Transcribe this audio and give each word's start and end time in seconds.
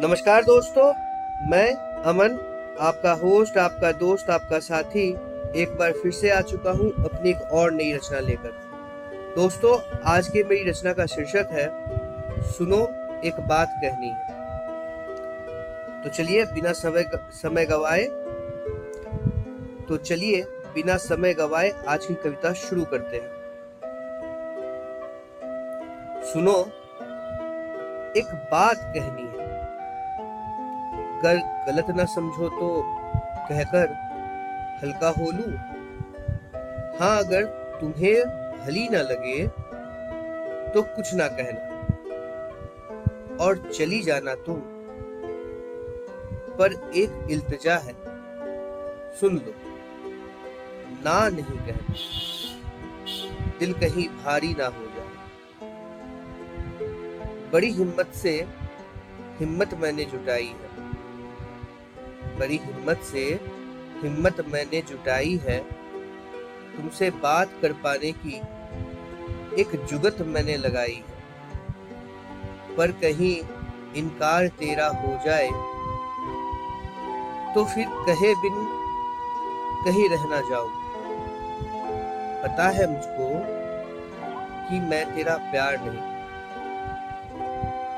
नमस्कार 0.00 0.44
दोस्तों, 0.44 0.84
मैं 1.48 1.74
अमन, 2.02 2.32
आपका 2.80 3.12
होस्ट 3.12 3.58
आपका 3.58 3.90
दोस्त, 3.92 4.30
आपका 4.30 4.58
साथी, 4.58 5.08
एक 5.56 5.76
बार 5.78 5.92
फिर 5.92 6.12
से 6.12 6.30
आ 6.30 6.40
चुका 6.40 6.70
हूँ 6.70 6.88
अपनी 7.04 7.30
एक 7.30 7.42
और 7.52 7.72
नई 7.72 7.92
रचना 7.92 8.18
लेकर। 8.18 8.52
दोस्तों, 9.36 9.78
आज 10.04 10.28
की 10.28 10.42
मेरी 10.44 10.70
रचना 10.70 10.92
का 10.92 11.06
शीर्षक 11.06 11.48
है, 11.52 11.66
सुनो 12.52 12.80
एक 13.24 13.40
बात 13.40 13.74
कहनी 13.84 14.08
है। 14.08 14.18
तो 16.02 16.08
चलिए, 16.08 16.44
बिना 16.44 16.72
समय 16.72 17.04
समय 17.32 17.64
गवाए 17.66 18.04
तो 19.88 19.96
चलिए, 19.96 20.42
बिना 20.74 20.96
समय 20.96 21.34
गवाए 21.34 21.70
आज 21.88 22.06
की 22.06 22.14
कविता 22.14 22.52
शुरू 22.52 22.84
करते 22.84 23.16
हैं। 23.16 23.30
सुनो, 26.24 26.58
एक 28.16 28.34
बात 28.52 28.76
कहनी 28.96 29.22
है। 29.22 29.43
अगर 31.14 31.36
गलत 31.66 31.86
ना 31.90 32.04
समझो 32.04 32.48
तो 32.48 32.82
कहकर 33.48 33.90
हल्का 34.82 35.08
हो 35.08 35.30
लू। 35.30 35.44
हाँ 36.98 37.18
अगर 37.18 37.44
तुम्हें 37.80 38.24
भली 38.60 38.88
ना 38.88 38.98
लगे 38.98 39.46
तो 40.70 40.82
कुछ 40.82 41.14
ना 41.14 41.28
कहना। 41.28 41.74
और 43.44 43.72
चली 43.74 44.02
जाना 44.02 44.34
तुम। 44.34 44.60
पर 46.58 46.92
एक 46.94 47.26
इल्तजा 47.30 47.74
है, 47.74 47.94
सुन 49.16 49.36
लो। 49.36 49.54
ना 51.04 51.28
नहीं 51.28 51.58
कहना। 51.58 51.94
दिल 53.58 53.72
कहीं 53.72 54.08
भारी 54.08 54.54
ना 54.58 54.66
हो 54.66 54.86
जाए। 54.86 55.14
बड़ी 57.52 57.70
हिम्मत 57.70 58.12
से 58.14 58.46
हिम्मत 59.38 59.74
मैंने 59.74 60.04
जुटाई 60.04 60.46
है। 60.46 60.73
बड़ी 62.38 62.56
हिम्मत 62.56 63.02
से, 63.02 63.24
हिम्मत 64.02 64.44
मैंने 64.48 64.80
जुटाई 64.82 65.40
है। 65.44 65.58
तुमसे 66.76 67.10
बात 67.22 67.50
कर 67.62 67.72
पाने 67.84 68.12
की 68.12 68.36
एक 69.60 69.74
जुगत 69.90 70.16
मैंने 70.26 70.56
लगाई 70.56 71.02
है। 71.08 71.14
पर 72.76 72.92
कहीं 73.02 73.36
इनकार 73.94 74.46
तेरा 74.58 74.86
हो 74.96 75.12
जाए 75.24 75.50
तो 77.54 77.64
फिर 77.64 77.86
कहे 78.06 78.34
बिन 78.34 78.54
कहीं 79.84 80.08
रहना 80.08 80.40
जाओ। 80.50 80.68
पता 82.42 82.68
है 82.68 82.86
मुझको 82.90 83.28
कि 84.68 84.80
मैं 84.80 85.04
तेरा 85.14 85.36
प्यार 85.50 85.76
नहीं। 85.80 86.12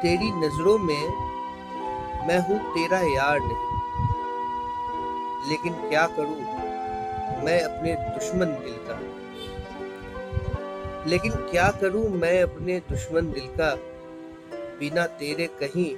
तेरी 0.03 0.31
नज़रों 0.37 0.79
में 0.79 1.09
मैं 2.27 2.39
हूँ 2.39 2.59
तेरा 2.75 2.99
यार 3.15 3.41
नहीं। 3.41 3.86
लेकिन 5.49 5.73
क्या 5.73 6.07
करूँ? 6.07 6.41
मैं 7.45 7.61
अपने 7.63 7.95
दुश्मन 7.95 8.47
दिल 8.47 8.75
का। 8.79 9.17
लेकिन 11.07 11.33
क्या 11.33 11.71
करूँ 11.71 12.09
मैं 12.09 12.43
अपने 12.43 12.81
दुश्मन 12.81 13.33
दिल 13.33 13.47
का? 13.47 13.75
बिना 14.81 15.07
तेरे 15.07 15.47
कहीं 15.47 15.97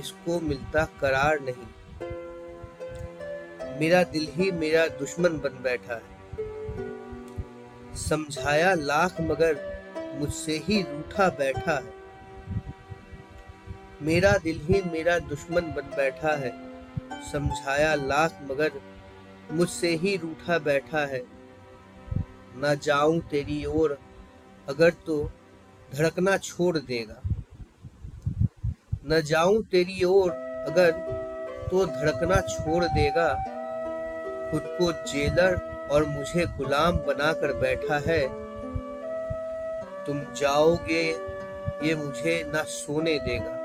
इसको 0.00 0.40
मिलता 0.40 0.84
करार 0.84 1.40
नहीं। 1.40 1.66
मेरा 3.80 4.02
दिल 4.02 4.28
ही 4.30 4.50
मेरा 4.50 4.86
दुश्मन 4.86 5.28
बन 5.28 5.62
बैठा 5.62 5.94
है। 5.94 6.18
समझाया 7.96 8.74
लाख 8.74 9.20
मगर 9.20 9.78
मुझसे 10.14 10.52
ही 10.52 10.82
रूठा 10.82 11.28
बैठा 11.28 11.74
है। 11.74 11.98
मेरा 14.02 14.32
दिल 14.32 14.60
ही 14.62 14.82
मेरा 14.90 15.18
दुश्मन 15.18 15.60
बन 15.60 15.96
बैठा 15.96 16.36
है। 16.36 16.67
समझाया 17.22 17.94
लाख 17.94 18.38
मगर 18.50 18.72
मुझसे 19.52 19.88
ही 19.88 20.16
रूठा 20.16 20.58
बैठा 20.58 21.06
है। 21.06 21.22
ना 22.56 22.74
जाऊँ 22.74 23.20
तेरी 23.20 23.64
ओर, 23.64 23.98
अगर 24.68 24.90
तो 24.90 25.30
धड़कना 25.94 26.36
छोड़ 26.36 26.78
देगा। 26.78 27.22
न 29.06 29.20
जाऊँ 29.20 29.62
तेरी 29.62 30.04
ओर, 30.04 30.30
अगर 30.68 30.90
तो 31.70 31.86
धड़कना 31.86 32.40
छोड़ 32.40 32.84
देगा। 32.84 33.34
खुद 34.50 34.62
को 34.64 34.92
जेलर 34.92 35.54
और 35.92 36.04
मुझे 36.06 36.46
गुलाम 36.46 36.96
बनाकर 36.96 37.52
बैठा 37.52 37.98
है। 38.06 38.48
तुम 40.04 40.20
जाओगे, 40.34 41.10
ये 41.82 41.94
मुझे 41.94 42.50
ना 42.54 42.62
सोने 42.62 43.18
देगा। 43.18 43.57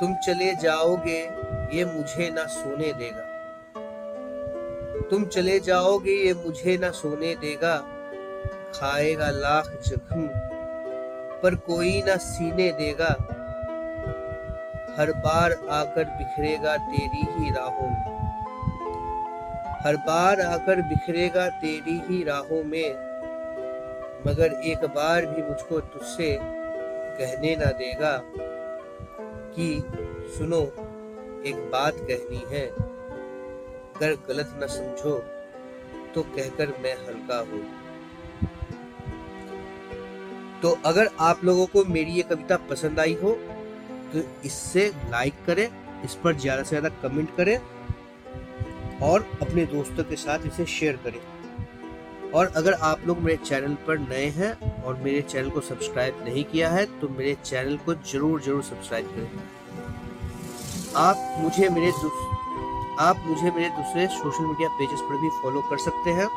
तुम 0.00 0.14
चले 0.14 0.54
जाओगे, 0.54 1.30
ये 1.78 1.84
मुझे 1.84 2.30
ना 2.30 2.46
सोने 2.46 2.92
देगा। 2.92 3.24
तुम 5.10 5.24
चले 5.24 5.60
जाओगे, 5.60 6.10
ये 6.10 6.34
मुझे 6.34 6.78
ना 6.78 6.90
सोने 6.90 7.34
देगा। 7.34 7.76
खाएगा 8.74 9.30
लाख 9.30 9.66
जख्म, 9.86 10.28
पर 11.42 11.54
कोई 11.54 12.02
ना 12.06 12.16
सीने 12.16 12.72
देगा। 12.72 13.16
हर 14.98 15.12
बार 15.12 15.52
आकर 15.70 16.04
बिखरेगा 16.04 16.76
तेरी 16.76 17.26
ही 17.30 17.50
राहों 17.50 17.90
में। 17.90 18.18
हर 19.84 19.96
बार 19.96 20.40
आकर 20.40 20.82
बिखरेगा 20.82 21.48
तेरी 21.48 22.02
ही 22.06 22.24
राहों 22.24 22.64
में। 22.64 22.90
मगर 24.26 24.60
एक 24.64 24.84
बार 24.84 25.26
भी 25.26 25.42
मुझको 25.42 25.80
तुझसे 25.80 26.38
कहने 27.18 27.56
ना 27.56 27.64
देगा। 27.64 28.22
कि 29.58 29.82
सुनो, 30.30 30.60
एक 31.46 31.56
बात 31.72 31.96
कहनी 32.00 32.42
है। 32.50 32.66
अगर 33.96 34.14
गलत 34.28 34.58
न 34.58 34.66
समझो 34.68 35.16
तो 36.14 36.22
कहकर 36.24 36.74
मैं 36.82 36.94
हल्का 36.98 37.38
हूँ। 37.42 37.62
तो 40.62 40.70
अगर 40.86 41.10
आप 41.20 41.44
लोगों 41.44 41.66
को 41.66 41.84
मेरी 41.86 42.12
ये 42.12 42.22
कविता 42.24 42.56
पसंद 42.70 43.00
आई 43.00 43.14
हो 43.14 43.32
तो 44.12 44.22
इससे 44.46 44.86
लाइक 45.10 45.34
करें, 45.46 45.68
इस 46.04 46.14
पर 46.14 46.36
ज़्यादा 46.36 46.62
से 46.62 46.68
ज़्यादा 46.68 46.88
कमेंट 47.02 47.36
करें 47.36 47.58
और 49.02 49.26
अपने 49.42 49.64
दोस्तों 49.66 50.04
के 50.04 50.16
साथ 50.16 50.46
इसे 50.46 50.66
शेयर 50.68 50.96
करें। 51.04 51.20
और 52.34 52.52
अगर 52.56 52.72
आप 52.72 53.06
लोग 53.06 53.18
मेरे 53.22 53.36
चैनल 53.44 53.74
पर 53.86 53.98
नए 53.98 54.26
हैं 54.36 54.82
और 54.84 54.96
मेरे 55.04 55.20
चैनल 55.22 55.50
को 55.50 55.60
सब्सक्राइब 55.60 56.24
नहीं 56.24 56.44
किया 56.44 56.70
है 56.70 56.84
तो 57.00 57.08
मेरे 57.08 57.34
चैनल 57.44 57.76
को 57.86 57.94
ज़रूर 57.94 58.40
ज़रूर 58.42 58.62
सब्सक्राइब 58.62 59.06
करें। 59.14 59.30
आप 60.96 61.16
मुझे 61.38 61.68
मेरे 61.68 61.90
आप 63.00 63.16
मुझे 63.26 63.50
मेरे 63.50 63.68
दूसरे 63.70 64.06
सोशल 64.12 64.44
मीडिया 64.44 64.68
पेजेस 64.78 65.00
पर 65.00 65.16
भी 65.22 65.28
फॉलो 65.42 65.60
कर 65.70 65.78
सकते 65.78 66.10
हैं। 66.10 66.28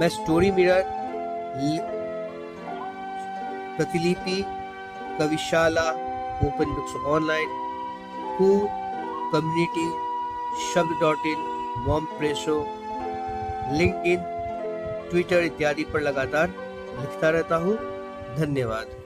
मैं 0.00 0.08
Story 0.10 0.50
Mirror 0.50 0.82
Pratilipi, 3.76 4.42
Kavishala, 5.18 5.88
open 6.46 6.74
books 6.74 6.94
online 7.06 7.48
community, 9.32 9.88
Shabd 10.64 11.00
dot 11.00 11.26
in, 11.26 11.38
Momspresso 12.18 12.56
LinkedIn 14.06 14.18
Twitter 15.10 15.42
इत्यादि 15.42 15.84
पर 15.84 16.00
लगातार 16.00 16.48
लिखता 17.00 17.30
रहता 17.30 17.56
हूँ। 17.56 17.76
धन्यवाद। 18.36 19.03